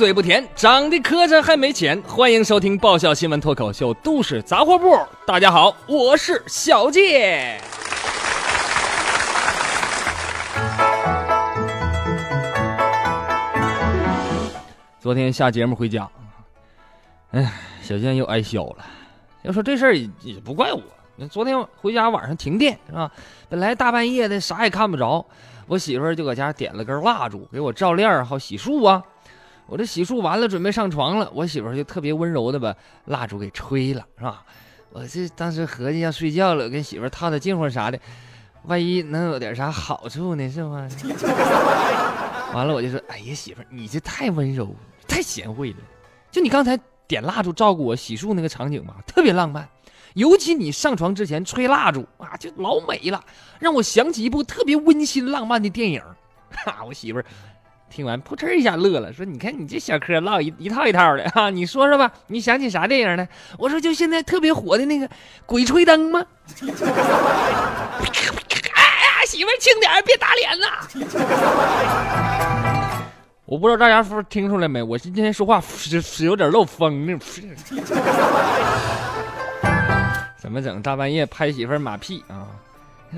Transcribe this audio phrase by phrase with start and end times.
[0.00, 2.02] 嘴不甜，长得磕碜还没钱。
[2.08, 4.88] 欢迎收听爆笑新闻脱口秀《都市杂货铺》。
[5.26, 7.60] 大家好，我是小健。
[14.98, 16.08] 昨天下节目回家，
[17.32, 18.86] 哎，小健又挨削了。
[19.42, 20.80] 要说这事儿也也不怪我，
[21.28, 23.12] 昨天回家晚上停电是吧？
[23.50, 25.26] 本来大半夜的啥也看不着，
[25.66, 29.02] 我媳妇儿就搁家点了根蜡烛给我照亮好洗漱啊。
[29.70, 32.74] 我这洗漱完了，准备上床了，我媳妇儿就特别温柔的把
[33.04, 34.44] 蜡烛给吹了，是吧？
[34.90, 37.98] 我这当时合计要睡觉了，跟媳妇儿套套近乎啥的，
[38.64, 40.88] 万一能有点啥好处呢，是吗？
[42.52, 44.74] 完了我就说，哎呀，媳妇儿，你这太温柔。
[45.06, 45.76] 太贤惠了，
[46.30, 46.78] 就你刚才
[47.08, 49.68] 点蜡烛照顾我洗漱那个场景吧，特别浪漫。
[50.14, 53.24] 尤其你上床之前吹蜡烛啊，就老美了，
[53.58, 56.00] 让我想起一部特别温馨浪漫的电影。
[56.52, 57.24] 哈，我媳妇儿
[57.90, 63.26] 听完扑哧一下乐了，说：“你看你这小嗑唠一一套一套的哈，你说说吧，你想起啥电影呢？”
[63.58, 65.06] 我说：“就现在特别火的那个
[65.44, 66.24] 《鬼吹灯》吗？”
[68.72, 70.66] 哎呀，媳妇轻点，别打脸呐！
[73.44, 74.80] 我不知道大家是听出来没？
[74.80, 77.18] 我今天说话是是有点漏风呢。
[80.38, 80.80] 怎么整？
[80.80, 82.46] 大半夜拍媳妇马屁啊？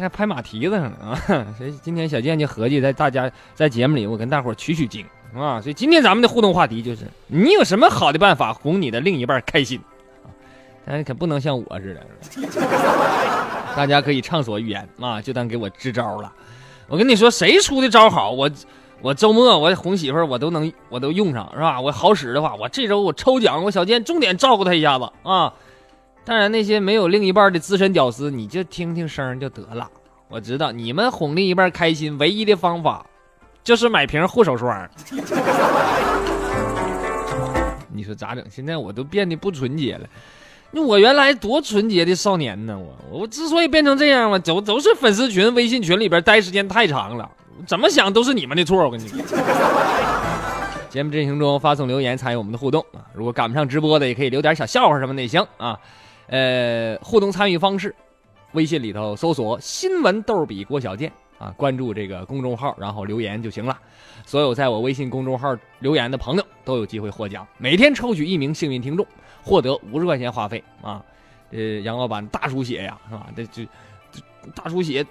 [0.01, 1.47] 还拍马蹄子上了啊？
[1.59, 5.05] 所以今天小健就合计在大家在节目里，我跟大伙取取经
[5.37, 5.61] 啊。
[5.61, 9.81] 所以今天咱们的互动话题就是：你有什么好的办法哄你的另一半开心
[10.25, 10.27] 啊？
[10.85, 12.07] 但是可不能像我似的，
[13.77, 16.33] 大家可以畅所欲言啊，就当给我支招了。
[16.89, 18.51] 我跟你说，谁出的招好，我。
[19.01, 21.81] 我周末我哄媳妇儿，我都能我都用上是吧？
[21.81, 25.53] 我好使的话，我这周我抽奖，我小健重点照顾他一下子啊！
[26.25, 29.91] 当然那些没有另一半的资深屌丝，你就听听声就得了。
[30.29, 33.05] 我知道你们哄另一半开心唯一的方法，
[33.65, 34.89] 就是买瓶护手霜。
[37.95, 38.43] 你说咋整？
[38.49, 40.07] 现在我都变得不纯洁了。
[40.71, 42.79] 那我原来多纯洁的少年呢？
[42.79, 47.31] 我我之所以变成这样嘛，都都是粉丝群、微信群里边待时间太长了。
[47.67, 49.19] 怎么想都是你们的错，我跟你说。
[50.89, 53.05] 节目进行中发送留言参与我们的互动啊！
[53.15, 55.79] 如果赶不上直播的，也可以留点小笑话什么的也行啊。
[56.33, 57.95] 呃，互动参与方式，
[58.53, 63.79] 微信里头搜索“新闻逗比郭小健”啊，关注这个公众号，然后留言就行了。
[64.25, 69.07] 所有在我微信公众号留言的朋友都有机会获奖，每天抽取一名幸运听众，
[69.43, 71.05] 获得五十块钱话费啊。
[71.51, 73.27] 呃，杨老板大出血呀，是吧？
[73.37, 73.69] 这这
[74.55, 75.05] 大出血。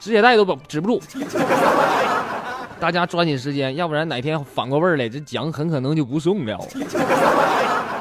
[0.00, 1.00] 止血带都不止不住，
[2.80, 6.58] 大家抓紧时间，要不然哪天反过味儿来，这奖很可能就不送了。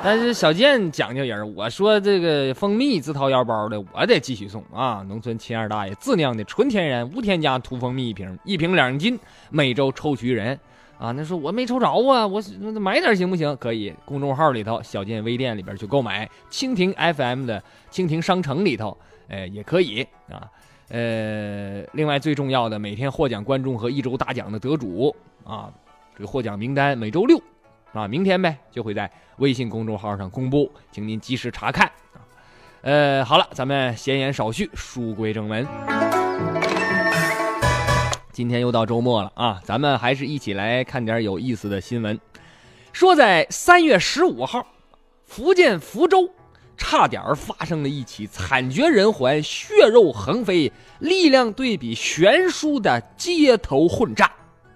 [0.03, 5.06] 但是小健讲究人，我说这个蜂蜜自掏腰包的，我得继续送啊！
[5.07, 9.17] 农村亲二大爷自酿的纯天然无添加土蜂蜜一瓶，一瓶两斤，
[9.51, 10.59] 每周抽取人
[10.97, 11.12] 啊。
[11.12, 12.41] 那说我没抽着啊，我
[12.79, 13.56] 买点行不行？
[13.57, 18.97] 可以，公众号里头小健微店里边去购买，蜻蜓 FM 的蜻蜓商城里头，
[19.29, 20.50] 哎也可以啊。
[20.89, 25.72] 呃，另外最重要的，每天获奖观众和一周大奖的得主啊，
[26.16, 27.39] 这个获奖名单每周六
[27.94, 32.24] 啊，明天呗就会在微信公众号上公布，请您及时查看啊。
[32.81, 35.68] 呃，好了，咱们闲言少叙，书归正文。
[38.31, 42.19] 今天又到周末了啊，咱们还是一起来看点有意思的新闻。
[42.94, 44.66] 说在三月十五号，
[45.25, 46.30] 福建福州。
[46.78, 54.31] 差点发生了一起惨绝人寰、血肉横飞、力量对比悬殊的街头混战，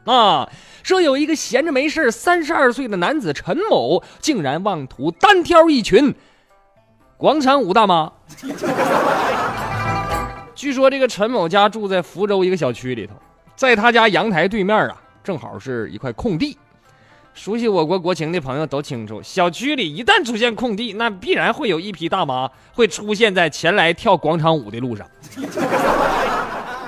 [0.06, 0.50] 啊！
[0.84, 6.14] 说有一个闲着没事三十二岁的男子陈某，竟然妄图单挑一群
[7.18, 8.12] 广场舞大妈。
[10.54, 13.14] 据说这个陈某家住在福州一个小区里头，
[13.56, 16.58] 在他家阳台对面啊，正好是一块空地。
[17.34, 25.06] 熟悉我国国情的朋友都清楚，小区里一旦出现空地，那必然会有一批大妈会出现在前来跳广场舞的路上。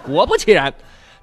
[0.06, 0.74] 果不其然，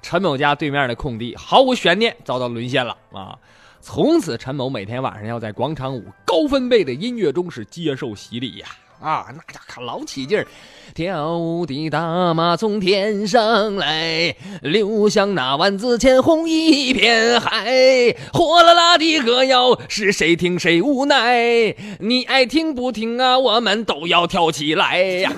[0.07, 3.35] 陈某家对面的空地毫无悬念遭到沦陷了啊！
[3.81, 8.67] 从此，陈某每天晚上要在广场舞高分贝的音乐中是接受洗礼呀。
[9.05, 10.47] 啊那家可老起劲儿，
[10.95, 23.37] 跳舞的大妈从天上来，流向那万紫千红一片海，火辣辣的歌谣是谁听谁无奈，你爱听不听啊？
[23.37, 25.31] 我们都要跳起来呀！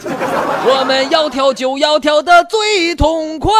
[0.65, 3.51] 我们要跳就要跳得最痛快，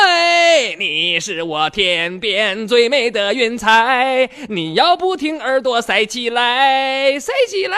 [0.79, 7.77] 你是我天边最美的云彩，你要不听耳朵塞起来，塞起来，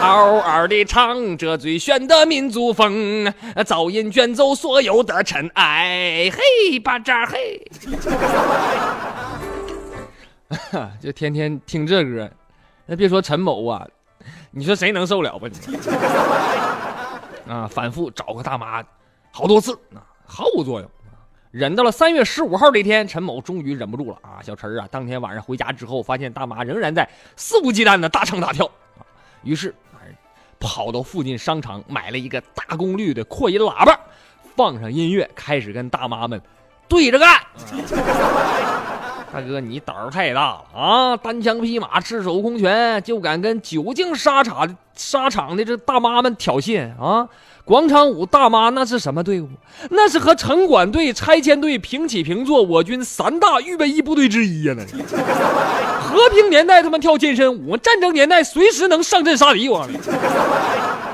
[0.00, 0.82] 嗷嗷的。
[0.92, 3.24] 唱唱着最炫的民族风，
[3.56, 6.30] 噪音卷走所有的尘埃。
[6.30, 7.60] 嘿，巴扎嘿！
[11.02, 12.30] 就天天听这歌，
[12.86, 13.84] 那别说陈某啊，
[14.52, 15.48] 你说谁能受了吧？
[15.48, 15.76] 你
[17.52, 18.80] 啊，反复找个大妈
[19.32, 20.88] 好多次啊，毫无作用。
[21.50, 24.38] 忍到了三月十五号这天，陈某终于忍不住了啊！
[24.40, 28.70] 小陈啊，当天晚上回家之后，发现大妈仍然在肆无忌惮的大唱大跳，
[29.42, 29.74] 于是
[30.62, 33.98] 跑到附近商场买了一个大功率的扩音喇叭，
[34.54, 36.40] 放上音乐，开始跟大妈们
[36.88, 37.40] 对着干。
[39.32, 41.16] 大哥，你胆儿太大了啊！
[41.16, 47.26] 单枪匹马、赤手空拳就敢跟久经沙场沙场的这大妈们挑衅啊！
[47.64, 49.48] 广场舞大妈那是什么队伍？
[49.90, 54.74] 那是和城管队、拆迁队平起平坐，我军三大预备役部队之一呀！
[54.76, 54.84] 那
[56.00, 59.68] 和平年代他们跳健身舞，战争年代随时能上阵杀敌。
[59.68, 59.86] 我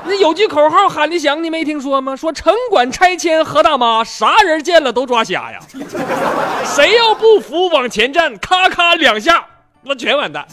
[0.05, 2.15] 那有句口号喊的响，你没听说吗？
[2.15, 5.59] 说城管拆迁和大妈，啥人见了都抓瞎呀！
[6.65, 9.45] 谁要不服往前站，咔咔两下，
[9.83, 10.47] 那全完蛋。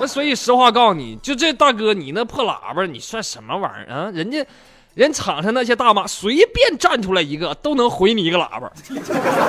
[0.00, 4.10] 那所以实话告诉你，就这大哥，你那破喇叭，你算什么玩意儿啊？
[4.14, 4.42] 人家，
[4.94, 8.72] 人场上那些大妈随便站出来一个，都能回你一个喇叭。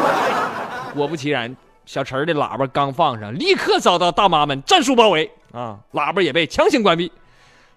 [0.94, 1.56] 果不其然，
[1.86, 5.78] 小陈的喇叭刚放上，立刻遭到大妈们战术包围啊！
[5.94, 7.10] 喇叭也被强行关闭。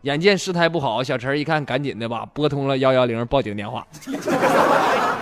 [0.03, 3.87] 眼见事态不好，小陈一看，赶紧的吧，拨通了幺幺零报警电话。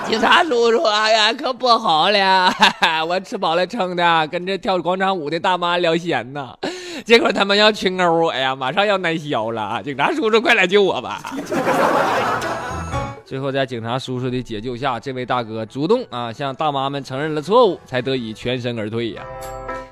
[0.06, 2.50] 警察叔叔，哎呀，可不好了！
[3.06, 6.56] 我吃饱了撑的，跟这跳广场舞的大妈聊闲呢。
[7.04, 9.82] 结果他们要群殴，哎呀，马上要难消了！
[9.82, 11.34] 警察叔叔，快来救我吧！
[13.26, 19.22] 最后，在警察叔叔的解救下，这位大哥主动啊向大妈们承认了错误，才得以全身而退呀。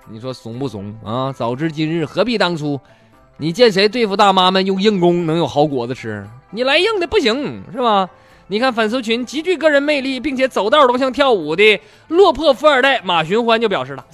[0.09, 1.33] 你说怂不怂啊？
[1.33, 2.79] 早知今日，何必当初？
[3.37, 6.25] 你见谁对付大妈们用硬功能有好果子吃？
[6.51, 8.09] 你来硬的不行是吧？
[8.49, 14.05] 你看粉丝群极具个人魅力，并且走道都像跳舞的落魄富二代马寻欢就表示了。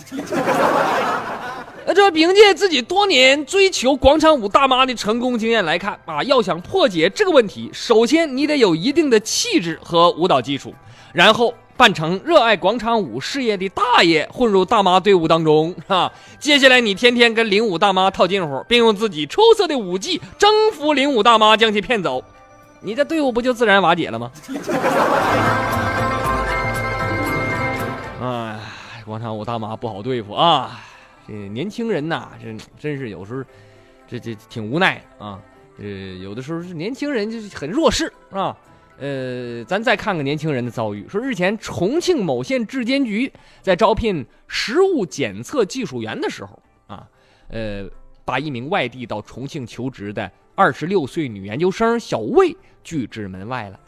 [1.89, 10.75] 那这凭借自己多年追求广场舞大妈的成功经验来看啊，要想破解这个问题，首先你得有一定的气质和舞蹈基础，
[11.13, 16.13] 然后扮成热爱广场舞事业的大爷混入大妈队伍当中啊。
[16.41, 22.25] 接下来你天天跟领舞大妈套近乎，并用自己出色的舞技征服领舞大妈，将其骗走，
[22.81, 24.33] 你这队伍不就自然瓦解了吗？
[28.21, 28.59] 哎，
[29.05, 30.81] 广场舞大妈不好对付啊。
[31.27, 33.43] 这年轻人呐，这真是有时候，
[34.07, 35.41] 这这挺无奈啊。
[35.79, 35.87] 呃，
[36.23, 38.57] 有的时候是年轻人就是很弱势啊。
[38.99, 41.07] 呃，咱再看看年轻人的遭遇。
[41.07, 43.31] 说日前重庆某县质监局
[43.61, 47.07] 在招聘食物检测技术员的时候啊，
[47.49, 47.87] 呃，
[48.25, 53.79] 把一名外地到重庆求职的二十六岁女研究生小魏拒之门外了。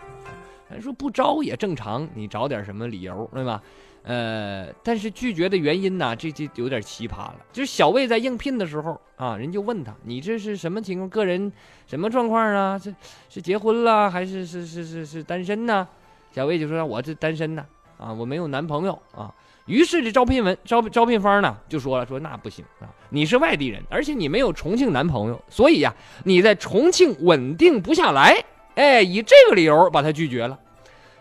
[0.68, 3.62] 咱说不招也正常，你找点什么理由对吧？
[4.08, 7.36] 呃，但是拒绝的原因呢，这这有点奇葩了。
[7.52, 11.10] 就是小魏在应聘的时候啊，人就问他：“你这是什么情况？
[11.10, 11.52] 个人
[11.86, 12.78] 什么状况啊？
[12.78, 12.90] 这
[13.28, 15.86] 是结婚了还是是是是是单身呢？”
[16.32, 17.66] 小魏就说：“我这单身呢，
[17.98, 19.30] 啊，我没有男朋友啊。”
[19.66, 25.94] 于是这招聘文招招聘方呢就说了：“说那不行啊，你是外地人，而且你没有重庆男朋友，所以呀，
[26.24, 28.42] 你在重庆稳定不下来。”
[28.74, 30.58] 哎，以这个理由把他拒绝了。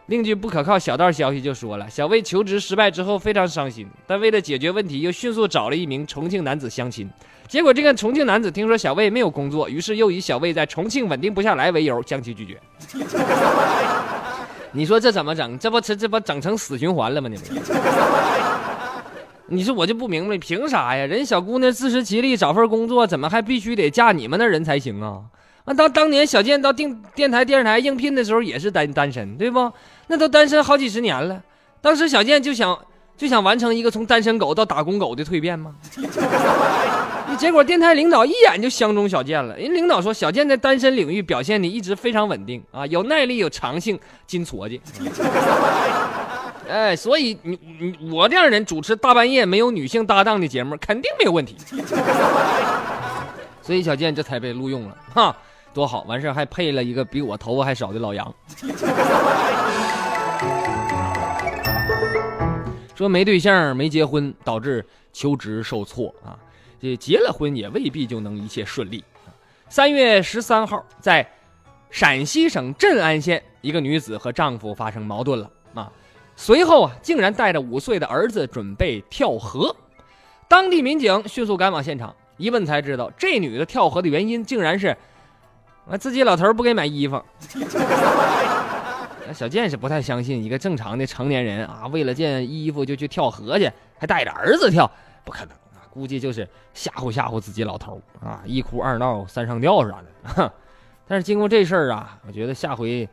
[0.08, 7.10] 另据不可靠小道消息就说了，小魏求职失败之后非常伤心，但为了解决问题，又迅速找了一名重庆男子相亲。
[7.46, 12.58] 结果这个重庆男子听说小魏没有工作，于是又以小魏在重庆稳定不下来为由将其拒绝。
[14.72, 15.60] 你说这怎么整？
[15.60, 17.28] 这不这这不整成死循环了吗？
[17.30, 17.44] 你们？
[19.48, 21.06] 你说我就不明白，凭啥呀？
[21.06, 25.22] 人小姑娘自食其力找份工作，怎么还必须得嫁你们那人才行啊？
[25.66, 29.72] 那当当年小健到电电台电视台应聘的时候也是单单身，对不？
[30.08, 31.42] 那都单身好几十年了，
[31.82, 32.78] 当时小健就想
[33.16, 35.76] 就想完成一个从单身狗到打工狗的蜕变吗？
[37.38, 39.56] 结果电台领导一眼就相中小健了。
[39.58, 44.80] 人领导说小健在单身领域表现的一直非常稳定啊，有耐力、有长性、金矬子。
[46.70, 51.58] 哎，所以你你我这样人主持大半夜没有女性搭档的节目肯定没有问题。
[53.62, 55.36] 所以小健这才被录用了，哈。
[55.74, 58.34] 多好，完事还配了一个比我头发还少的老杨。
[62.98, 66.34] 说没对象、没结婚，导致求职受挫啊！
[66.82, 69.04] 这结了婚也未必就能一切顺利。
[69.70, 71.30] 三月十三号，在
[71.92, 75.92] 陕西省镇安县，一个女子和丈夫发生矛盾了啊，
[76.36, 79.76] 随后啊，竟然带着五岁的儿子准备跳河。
[80.48, 84.88] 当地民警迅速赶往现场，一问才知道，这女的跳河的原因竟然是。
[85.88, 87.24] 啊，自己老头不给买衣服。
[89.28, 93.70] 那小健是不太相信一个正常的成年人啊，为了件衣服就去跳河去，
[94.00, 94.90] 还带着儿子跳，
[95.26, 100.54] 不可能啊估计就是吓唬吓唬自己老头啊，一哭二闹三上吊啥的。
[101.06, 103.08] 但是经过这事儿啊，我觉得下回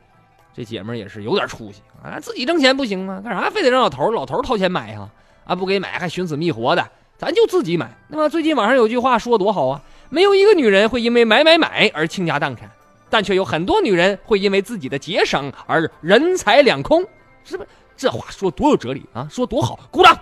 [0.53, 3.21] 这姐们儿也是有点出息啊，自己挣钱不行吗？
[3.25, 5.11] 干啥非得让老头老头掏钱买呀？
[5.45, 7.91] 啊，不给买还寻死觅活的，咱就自己买。
[8.07, 12.71] 那么最近网上有句话说多好啊，没有一个女人会因为买买买而倾家荡产，
[13.15, 17.01] 但却有很多女人会因为自己的节省而人财两空，
[17.45, 17.69] 是不是？
[17.97, 20.19] 这话说多有哲理啊，说多好，鼓掌。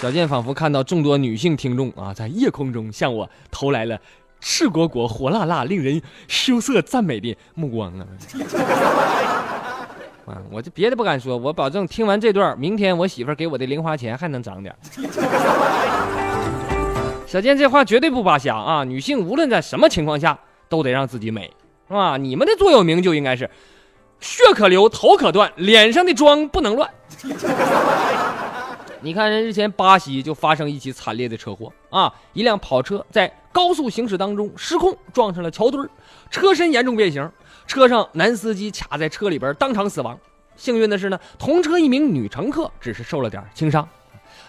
[0.00, 3.96] 小健仿佛看到众多女性听众啊，在夜空中向我投来了
[4.40, 8.04] 赤果果、火辣辣、令人羞涩赞美的目光啊！
[10.26, 14.74] 啊，我这别的不敢说，我保证听完这段，明天我媳妇给我的零花钱还能涨点。
[17.26, 18.84] 小健这话绝对不扒瞎啊！
[18.84, 21.52] 女性无论在什么情况下都得让自己美，
[21.88, 22.16] 是吧？
[22.16, 23.50] 你们的座右铭就应该是。
[24.20, 26.88] 血可流，头可断，脸上的妆不能乱。
[29.02, 32.14] 你看，人日前巴西就发生一起惨烈的车祸啊！
[32.32, 35.86] 一辆跑车在高速行驶当中失控，撞上了桥墩
[36.30, 37.28] 车身严重变形，
[37.66, 40.16] 车上男司机卡在车里边当场死亡。
[40.56, 43.86] 幸运的是呢，同车一名女乘客只是受了点轻伤。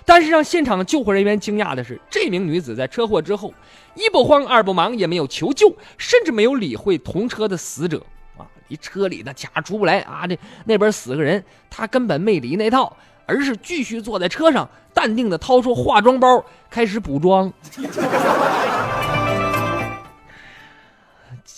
[0.10, 3.54] 但是让现场救护人员惊讶的是，这名女子在车祸之后
[3.94, 8.02] 一不慌二不忙，也没有求救，甚至没有理会同车的死者。
[8.38, 10.26] 啊，离车里的卡出不来啊！
[10.26, 12.96] 这那边死个人，她根本没理那套，
[13.26, 17.52] 而是继续坐在车上，淡定的掏出化妆包开始补妆。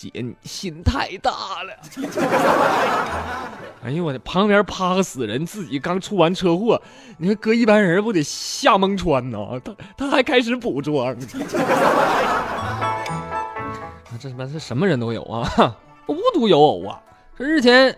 [0.00, 1.30] 姐，你心太大
[1.62, 1.76] 了！
[3.84, 6.80] 哎呦我的，旁边趴个死人，自己刚出完车祸，
[7.18, 9.38] 你说搁一般人不得吓蒙穿呢？
[9.62, 11.14] 他他还开始补妆，
[14.18, 15.76] 这他妈是什么人都有啊！
[16.06, 16.98] 无独有偶啊，
[17.36, 17.94] 这日前，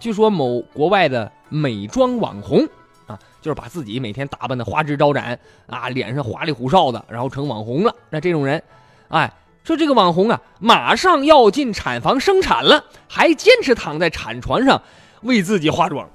[0.00, 2.66] 据说某国外的美妆网红
[3.06, 7.94] 啊，就是把自己每天打扮的花枝招展啊，脸上花里胡哨的，然后成网红了。
[8.10, 8.60] 那这种人，
[9.06, 9.32] 哎，
[9.64, 14.80] 说这个网红啊，马上要进产房生产了，还坚持躺在产床上
[15.22, 16.08] 为自己化妆，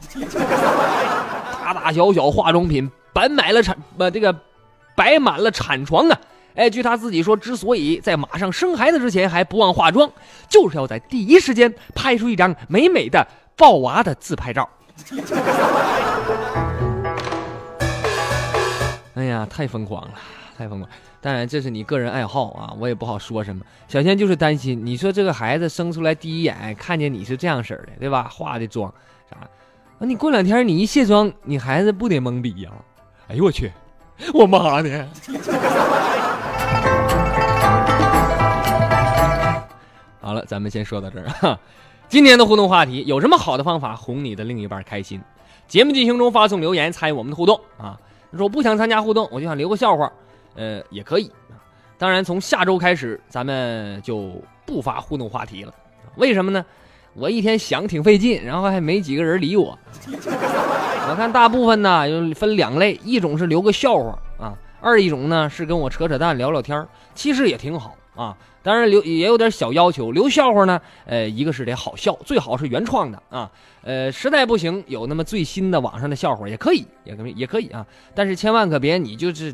[1.63, 4.35] 大大小小化妆品摆满了产，呃，这个
[4.95, 6.19] 摆满了产床啊。
[6.55, 10.11] 哎，据他自己说，之所以在马上生孩子之前还不忘化妆，
[10.49, 14.67] 就是要在第一时间拍出一张美美的抱娃的自拍照。
[19.15, 20.13] 哎呀，太疯狂了，
[20.63, 20.89] 太疯狂！
[21.19, 23.61] 当然，这是你个人爱好啊，我也不好说什么。
[23.89, 28.29] 小仙就是担心，你说这个孩子生出来第一眼看见你是这样式的，对吧？
[28.29, 28.89] 化的妆
[29.29, 29.35] 啥？
[29.99, 32.71] 那你过两天你一卸妆，你孩子不得懵逼呀？
[33.27, 33.69] 哎呦我去，
[34.33, 35.09] 我妈呢？
[40.21, 41.59] 好了，咱们先说到这儿哈。
[42.07, 45.21] 今天的互动话题有什么好的方法哄你的另一半开心？
[45.67, 47.99] 节目进行中发送留言参与我们的互动啊。
[48.35, 50.11] 说我不想参加互动，我就想留个笑话，
[50.55, 51.55] 呃，也可以啊。
[51.97, 55.73] 当然，从下周开始咱们就不发互动话题了。
[56.15, 56.65] 为什么呢？
[57.15, 59.77] 我一天想挺费劲，然后还没几个人理我。
[61.09, 64.57] 我看大部分呢，就分两类，一种是留个笑话啊。
[64.81, 68.35] 二一种呢是跟我扯扯淡聊聊天其实也挺好啊。
[68.61, 73.51] 当然留也有点小要求，留笑话呢，呃，一个是得好笑，最好是原创的啊。
[73.83, 77.85] 呃，实在不行，有那么最新的网上的笑话也可以，也可以也可以啊。
[78.15, 79.53] 但是千万可别你就是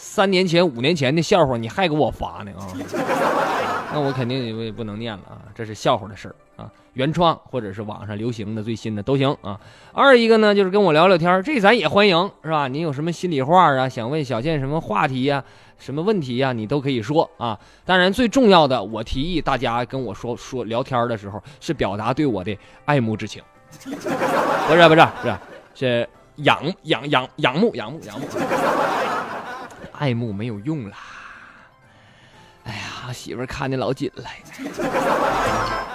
[0.00, 2.62] 三年前、五年前的笑话，你还给我发呢啊。
[3.92, 9.58] 那我肯定也不能念了啊，这是笑话的事儿啊，原创或者是网上流行的最新的都行啊。
[9.92, 12.68] 二一个呢，就是跟我聊聊天这咱也欢迎，是吧？
[12.68, 15.42] 你有什么心里话啊，想问小健什么话题呀、
[15.78, 17.58] 什么问题呀，你都可以说啊。
[17.84, 23.42] 当然，最重要的，我提议大家跟我说说聊天的时候，是表达对我的爱慕之情，
[23.82, 25.36] 不是不是不是，
[25.74, 28.26] 是仰仰仰仰慕仰慕仰慕，
[29.98, 30.96] 爱慕没有用啦。
[32.64, 34.24] 哎呀，媳妇儿看的老紧了，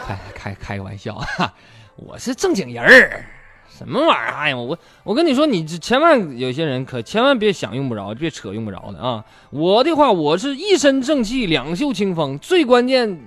[0.06, 1.54] 开开开个玩笑哈，
[1.96, 3.24] 我是正经人儿，
[3.70, 4.34] 什么玩意儿？
[4.36, 9.24] 哎呀，我我跟你说，你千万有些人可千万别想用不着，别扯用不着的啊！
[9.52, 13.18] 我的话，我是一身正气，两袖清风，最关键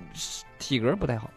[0.59, 1.31] 体格不太好，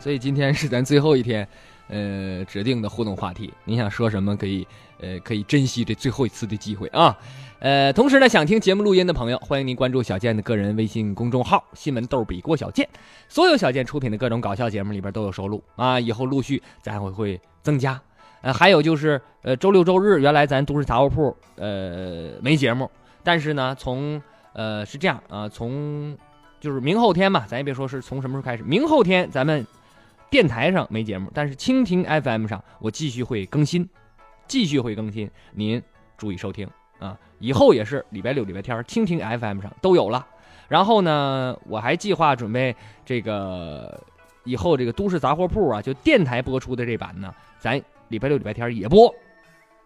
[0.00, 1.46] 所以今天是咱最后一天。
[1.88, 4.66] 呃，指定的互动话题，你想说什么可以，
[5.00, 7.16] 呃，可以珍惜这最后一次的机会啊。
[7.60, 12.88] 呃，同时呢，想听节目录音的朋友，欢迎您关注小健的个人微信公众号“新闻逗比郭小健”，
[13.28, 15.98] 所有小健出品的各种搞笑节目里边都有收录啊。
[15.98, 18.00] 以后陆续咱会会增加。
[18.42, 22.88] 呃，还有就是，呃，周六周日原来咱都市杂货铺呃没节目，
[23.24, 26.16] 但是呢，从呃是这样啊，从
[26.60, 29.66] 就是明后天吧，咱也别说是从什么时候开始，明后天咱们。
[30.30, 33.88] 电台上没节目，但是蜻蜓 FM 上我继续会更新，
[34.46, 35.82] 继续会更新，您
[36.16, 36.68] 注意收听
[36.98, 37.18] 啊！
[37.38, 40.26] 以后也是礼拜六、礼拜天，蜻蜓 FM 上都有了。
[40.68, 43.98] 然后呢，我还计划准备这个
[44.44, 49.14] 以后这个都市杂货铺啊，就电台播出的这版呢，咱礼拜六、礼拜天也播。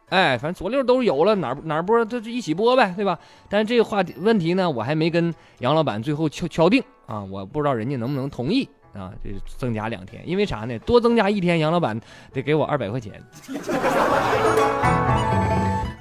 [0.08, 3.18] 哎，反正左六都有了，哪哪播，这就一起播呗，对吧？
[3.48, 10.78] 但是这个话题问题呢，我还没跟杨老板最后敲敲定啊，我不知道人家能不能同意啊，这增加两天，因为啥呢？
[10.80, 11.98] 多增加一天，杨老板
[12.32, 13.12] 得给我二百块钱，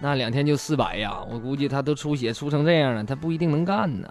[0.01, 4.09] 那两天就四百呀，我估计他都出血出成这样了，他不一定能干呢。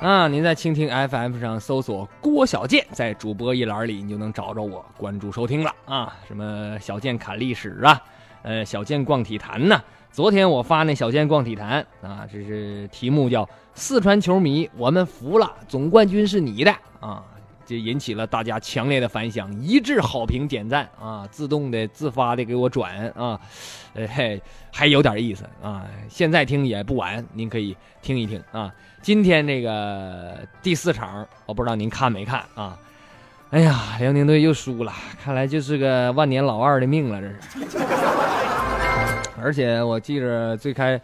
[0.00, 6.12] 啊，您在蜻蜓 FM 上搜索郭小健，在主播一栏里你就能找着我，关注收听了啊。
[6.26, 8.02] 什么小健侃历史啊，
[8.42, 9.80] 呃，小健逛体坛呐。
[10.12, 17.24] 昨天我发那小健逛体坛啊，这是题目叫“四川球迷我们服了，总冠军是你的”啊，
[17.64, 23.40] 这引起了大家强烈的反响，一致好评点赞啊，自动的自发的给我转啊，
[23.94, 24.38] 嘿，
[24.70, 25.86] 还有点意思啊。
[26.10, 28.70] 现在听也不晚，您可以听一听啊。
[29.00, 32.78] 今天这个第四场，我不知道您看没看啊？
[33.48, 34.92] 哎呀，辽宁队又输了，
[35.24, 37.78] 看来就是个万年老二的命了，这是。
[39.42, 41.00] 而且我记着最开，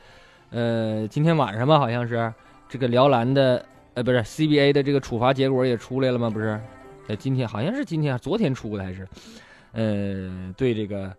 [0.50, 2.32] 呃，今天晚上吧，好像是
[2.68, 3.64] 这个辽篮的，
[3.94, 6.30] 呃，不是 CBA 的这个处罚结果也出来了吗？
[6.30, 6.60] 不是，
[7.08, 9.08] 在今天好像是今天，昨天出的还是？
[9.72, 11.12] 呃，对这个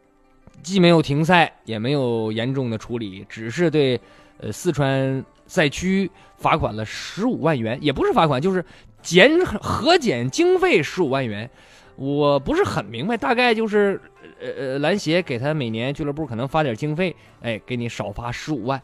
[0.63, 3.99] 既没有停赛，也没有严重的处理，只是对
[4.39, 5.23] 呃四川。
[5.49, 6.07] 赛区
[6.37, 8.63] 罚款了十五万元，也不是罚款，就是
[9.01, 11.49] 减核减经费十五万元。
[11.95, 13.99] 我不是很明白，大概就是
[14.39, 18.81] 呃呃，篮协给他每年俱乐部可能发点经费，哎，给你少发十五万。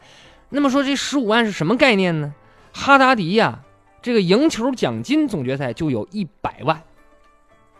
[0.50, 2.34] 那么说这十五万是什么概念呢？
[2.72, 3.60] 哈达迪呀，
[4.02, 6.82] 这个赢球奖金总决赛就有一百万，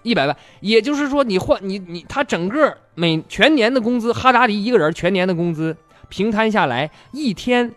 [0.03, 5.77] 一百万，也就是说你换你你他整个每全年的工资，哈达迪一个人全年的工资
[6.09, 7.73] 平摊下来一天。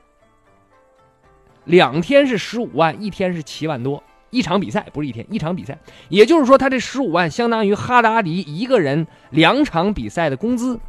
[1.66, 5.78] 两天是十五万，一天是七万多，一场比赛不是一天，一场比赛，
[6.10, 10.80] 也就是说他这十五万相当于哈达迪一个人两场比赛的工资，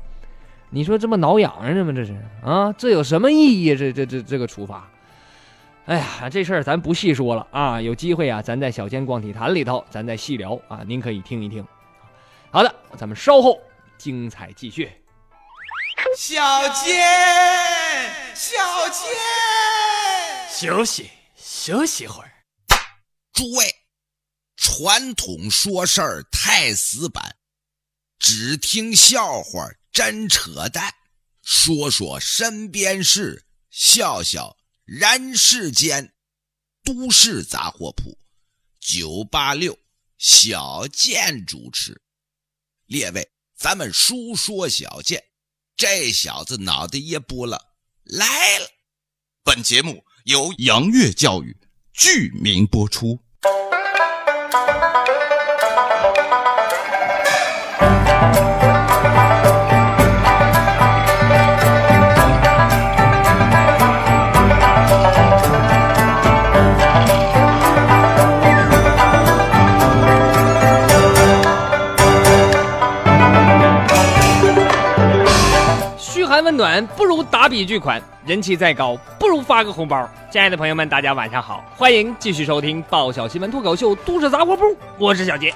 [0.70, 1.92] 你说这么挠痒痒吗？
[1.92, 3.74] 这是啊，这有什么意义？
[3.76, 4.88] 这这这这个处罚，
[5.86, 11.66] 哎呀，这事儿咱不细说了啊，有机会啊，咱在小健逛体坛里头，咱再细聊啊，您可以听一听。
[12.50, 13.58] 好的，咱们稍后
[13.96, 14.90] 精彩继续。
[16.16, 17.00] 小健，
[18.34, 18.58] 小
[18.90, 19.08] 健。
[20.48, 22.30] 休息休息会儿，
[23.40, 23.74] 诸位，
[24.54, 27.38] 传统说事儿太死板，
[28.18, 30.92] 只听笑话真扯淡，
[31.40, 36.12] 说说身边事，笑笑人世间。
[36.84, 38.18] 都市杂货铺，
[38.78, 39.78] 九八六
[40.18, 41.98] 小健主持。
[42.84, 43.26] 列位，
[43.56, 45.24] 咱们书说小健，
[45.78, 47.74] 这小子脑袋也拨了，
[48.04, 48.68] 来了。
[49.42, 50.04] 本节目。
[50.24, 51.56] 由杨岳教育
[51.94, 53.18] 剧名播出。
[76.42, 80.08] 温暖不如打笔巨款，人气再高不如发个红包。
[80.30, 84.64] 亲爱的朋友们，大家晚上好，欢迎继续收听爆笑新闻脱口秀《都市杂货铺》，
[84.98, 85.54] 我是小杰。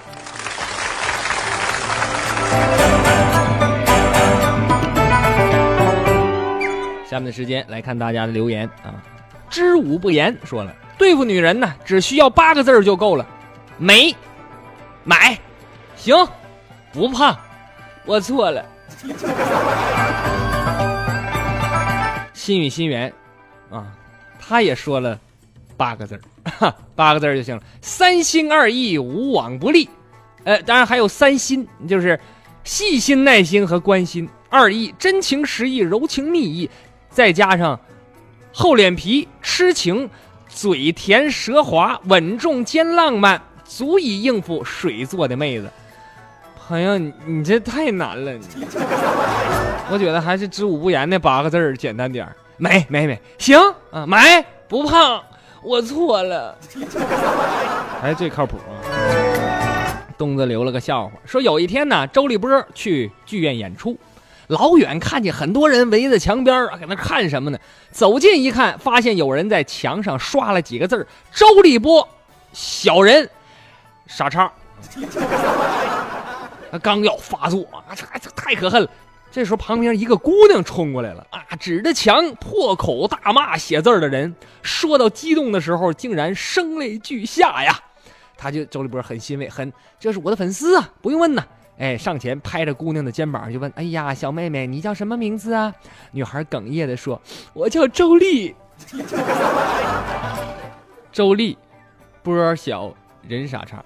[7.08, 8.94] 下面的时间来看大家的留言啊，
[9.48, 13.24] 知无不言说了，对付女人呢，只需要八个字就够了：
[13.78, 14.14] 美、
[15.04, 15.38] 买、
[15.94, 16.16] 行、
[16.92, 17.36] 不胖。
[18.04, 18.64] 我错了。
[22.32, 23.12] 心与心缘，
[23.70, 23.86] 啊，
[24.38, 25.18] 他也说了
[25.76, 26.20] 八个字
[26.60, 27.62] 儿， 八个字儿就行了。
[27.80, 29.88] 三心二意，无往不利。
[30.42, 32.18] 呃，当然还有三心，就是
[32.64, 36.68] 细心、耐心和关心；二意，真情实意、柔情蜜意；
[37.10, 37.78] 再加上
[38.52, 40.08] 厚脸皮、痴情、
[40.48, 45.70] 嘴甜舌滑、稳重兼浪漫，足以应付水做的妹子。
[46.66, 48.32] 朋友，你你这太难了，
[49.92, 52.34] 我觉得还是知无不言那八个字儿简单点儿。
[52.56, 53.58] 美美美，行
[53.90, 55.22] 啊，买不胖，
[55.62, 56.56] 我错了，
[58.00, 58.73] 还最靠谱啊。
[60.16, 63.98] 东子留了个笑话，说有一天呢，周立波去剧院演出，
[64.48, 67.58] 老远看见很多人围在墙边啊，搁那看什么呢？
[67.90, 72.08] 走近一看，发现有人在墙上刷了几个字周立波，
[72.52, 73.28] 小人，
[74.06, 74.50] 傻叉。
[76.70, 78.88] 他刚要发作啊，这这太可恨了。
[79.30, 84.34] 这时候旁边一个姑娘冲过来了啊，指着墙破口大骂写字的人。
[84.62, 87.80] 说到激动的时候，竟然声泪俱下呀。
[88.36, 91.42] 他就周立波很欣慰，很这是我的粉丝啊，不用问呐。
[91.76, 95.74] 哎，上前拍着姑娘的肩膀就问：“哎呀，小妹妹，你叫什么名字啊？”
[96.12, 97.20] 女孩哽咽的说
[97.52, 98.54] ：“我叫周丽。”
[101.10, 101.58] 周丽，
[102.22, 103.84] 波小人傻叉。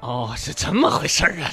[0.00, 1.48] 哦，是这么回事儿啊！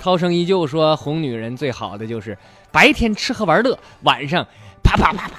[0.00, 2.38] 涛声依旧说：“哄女人最好的就是
[2.70, 4.46] 白天吃喝玩乐，晚上
[4.96, 5.34] 啪啪啪。”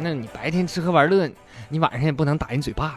[0.00, 1.30] 那你白天吃喝玩乐，
[1.68, 2.94] 你晚上也不能打人嘴巴呀。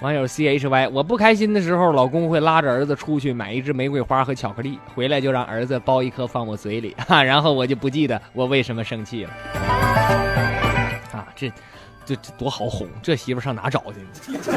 [0.00, 9.30] 网友 C H Y，我不开心的时候，老公会拉着儿子出去买一支玫瑰花和巧克力，回来就让儿子剥一颗放我嘴里，哈，然后我就不记得我为什么生气了。
[11.12, 11.52] 啊，这，
[12.08, 13.98] 这这多好哄，这媳妇上哪找去？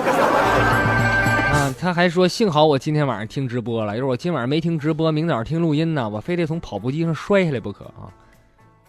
[1.52, 8.08] 啊，他还说幸好我今天晚上听直播了，要是我今晚上没听直播，明早听录音呢，我非得从跑步机上摔下来不可啊。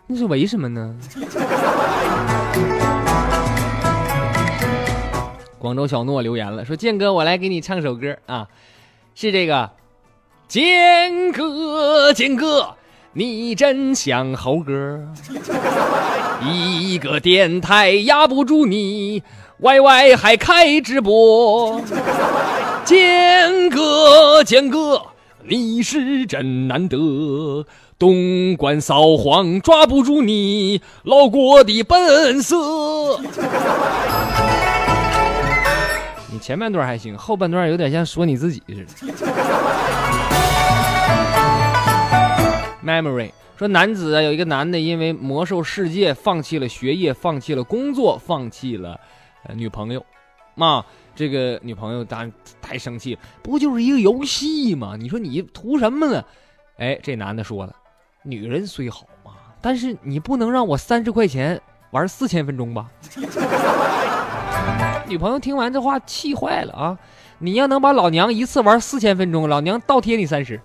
[0.07, 0.97] 那是为什么呢？
[5.59, 8.47] 广州小诺留言了，说建哥，我来给你唱首歌啊，
[9.17, 9.69] 是这个，
[10.47, 12.77] 建哥，建哥，
[13.15, 14.99] 你真像猴哥，
[16.43, 19.23] 一个电台压不住你
[19.59, 21.79] ，Y Y 还开直播，
[22.87, 25.03] 建哥，建哥，
[25.47, 27.67] 你是真难得。
[27.99, 33.21] 东莞扫黄抓不住你老郭的本色。
[36.33, 39.27] 你前半段还行，后半段有点像说你自己似的。
[42.85, 48.99] Memory 说，男子啊，有一个男的因为魔兽世界放弃了学业，放弃了工作，放弃了
[49.45, 50.05] 呃女朋友。
[50.55, 54.97] 妈，这个女朋友当然太生气了，不就是一个游戏吗？
[54.99, 56.25] 你说你图什么呢？
[56.79, 57.75] 哎，这男的说了。
[58.23, 62.91] 女人虽好嘛，但是你不能让我三十块钱玩四千分钟吧？
[65.09, 66.99] 女朋友听完这话气坏了啊！
[67.39, 70.61] 你要能把老娘一次玩四千分钟，老娘倒贴你三十。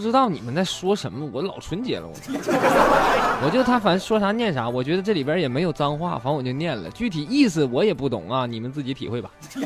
[0.00, 2.14] 不知道你们在说什么，我老纯洁了，我
[3.44, 9.30] 我就他反正说啥念啥，我觉得这里边也没有脏话，反正我就念了，具体意思我也不懂啊，你们自己体会吧。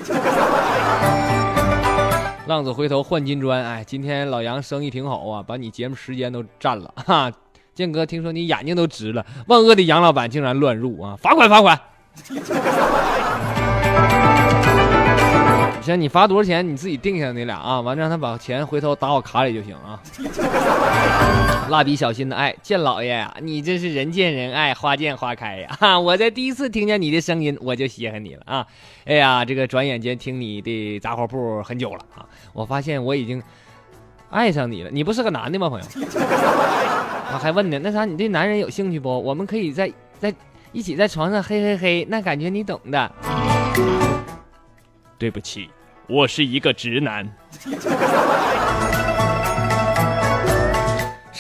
[2.49, 7.31] 浪子回头换金砖，哎，今天老杨生意挺好啊，把你节目时间都占了 哈。
[7.73, 11.81] 建哥，听说你眼睛都直了，万恶的杨老板竟然乱入啊，罚款罚款。
[15.85, 16.67] 行，你罚多少钱？
[16.67, 20.01] 你自己定下那俩啊，完了让他把钱回头打我卡里就行啊。
[21.69, 25.77] 蜡笔小新的爱，见老爷呀，你真是人见人爱，花见花开呀！
[25.81, 28.67] 哈，我在第一次听见你的声音，我就稀罕你了啊！
[29.05, 33.43] 哎呀，这个转眼间听你的杂货铺很久了啊，我发现我已经
[34.31, 34.91] 爱上你了。
[34.91, 35.87] 你不是个男的吗，朋友？
[37.33, 39.09] 我还问呢，那啥，你对男人有兴趣不？
[39.21, 40.33] 我们可以在在
[40.73, 43.11] 一起在床上嘿嘿嘿，那感觉你懂的。
[45.19, 45.71] 对不起，
[46.09, 47.29] 我是一个直男。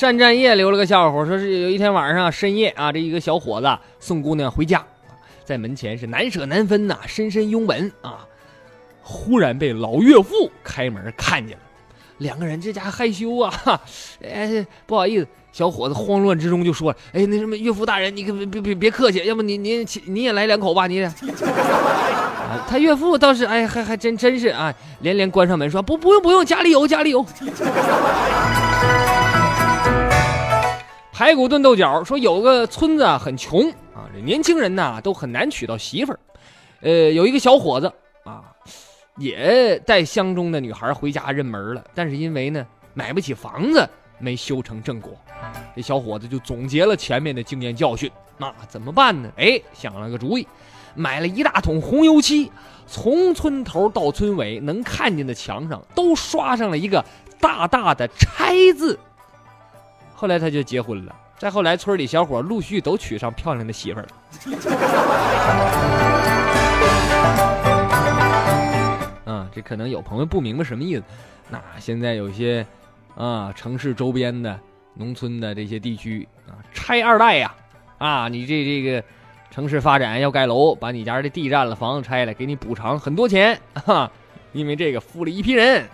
[0.04, 4.84] 单战业留了个笑话，说是有一天晚上深夜啊，这一个小伙子送姑娘回家，
[5.46, 8.26] 在门前是难舍难分呐，深深拥吻啊，
[9.00, 11.62] 忽然被老岳父开门看见了，
[12.24, 13.52] 两个人这家害羞啊，
[14.24, 21.06] 哎，不好意思，小伙子慌乱之中就说：“哎，那什么岳父大人，你可别别别别客气，要不你你你也来两口吧，你。
[22.66, 27.24] ”他岳父倒是哎，还还真真是啊，连连关上门说：“不不用不用，家里有家里有。”
[31.12, 36.18] 排骨炖豆角，说有个村子很穷啊，这年轻人呐都很难娶到媳妇儿。
[36.80, 37.92] 呃，有一个小伙子，
[39.16, 45.16] 也带相中的女孩回家认门了，但是因为呢买不起房子，没修成正果。
[45.76, 49.30] 这小伙子就总结了前面的经验教训，那怎么办呢？
[49.36, 50.48] 哎，想了个主意，
[50.94, 52.50] 买了一大桶红油漆，
[52.86, 57.04] 从村头到村尾能看见的墙上都刷上了一个
[57.38, 58.98] 大大的“拆”字。
[60.14, 64.08] 后来他就结婚了，再后来村里小伙陆续都娶上漂亮的媳妇儿了。
[69.54, 71.02] 这可能有朋友不明白什么意思。
[71.50, 72.66] 那现在有些
[73.14, 74.58] 啊城市周边的
[74.94, 77.54] 农村的这些地区啊，拆二代呀，
[77.98, 79.04] 啊，你这这个
[79.50, 84.10] 城市发展要盖楼，把你家的地占了，房子拆了，给你补偿很多钱，哈，
[84.52, 85.84] 因为这个富了一批人。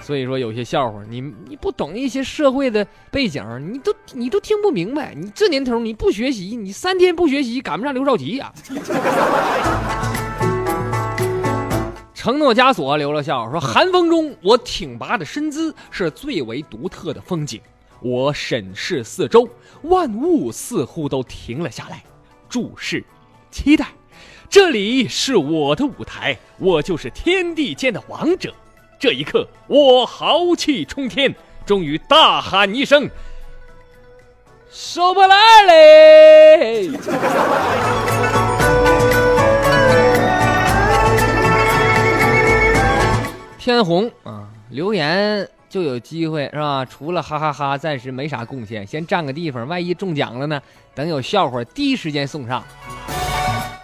[0.00, 5.14] 所以说，有些笑话你你不懂一些社会的背景，你都你都听不明白。
[5.14, 8.52] 你这年头你不学习，你三天不学习赶不上刘少奇呀、
[12.24, 17.60] 承诺枷锁留了笑说：寒风中，我挺拔的身姿是最为独特的风景。
[18.00, 19.46] 我审视四周，
[19.82, 22.02] 万物似乎都停了下来，
[22.48, 23.04] 注视，
[23.50, 23.88] 期待。
[24.48, 28.54] 这里是我的舞台，我就是天地间的王者。
[28.98, 31.34] 这一刻，我豪气冲天，
[31.66, 33.06] 终于大喊一声
[34.72, 36.90] ：“收不来嘞！”
[43.64, 46.84] 天红啊，留言就有机会是吧？
[46.84, 50.60] 除了哈哈哈暂时没啥贡献，先占个地方，万一中奖了呢？
[50.94, 52.62] 等有笑话第一时间送上。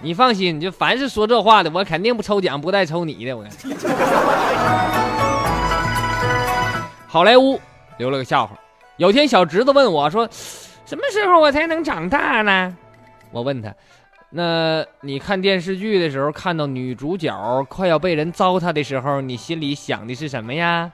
[0.02, 3.34] 你放心，就凡是说这话的，我肯定不抽奖，不带抽你的。
[3.34, 3.50] 我看。
[7.08, 7.58] 好莱坞
[7.96, 8.54] 留了个笑话，
[8.98, 10.28] 有天小侄子问我说
[10.84, 12.76] ：“什么时候我才能长大呢？”
[13.32, 13.74] 我问他
[14.32, 20.90] ：“那你看电视剧的时候，看到女主角快要被人糟蹋的时候，你心里想的是什么呀？”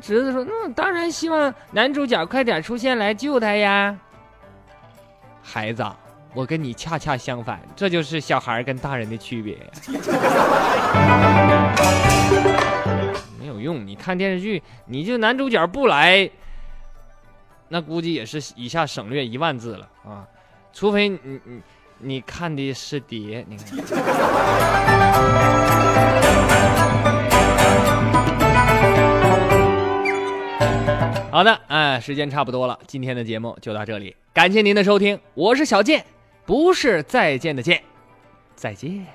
[0.00, 3.98] 侄子说：“那当然希望男主角快点出现来救她呀。”
[5.42, 5.84] 孩子，
[6.32, 9.58] 我跟你恰恰相反，这就是小孩跟大人的区别
[13.38, 16.30] 没有用，你看电视剧，你就男主角不来，
[17.68, 20.26] 那估计也是以下省略一万字了啊，
[20.72, 21.60] 除非你你
[22.02, 23.78] 你看的是碟，你看。
[31.30, 36.04] 好的，哎，时间差不多了，今天的节目就到这里，感谢您的收听，我是小健，
[36.46, 37.82] 不是再见的见，
[38.56, 39.06] 再见。